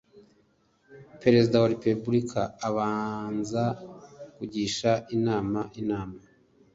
Perezida 1.21 1.55
wa 1.61 1.71
Repubulika 1.73 2.41
abanza 2.67 3.63
kugisha 4.35 4.91
inama 5.15 5.59
Inama 5.81 6.17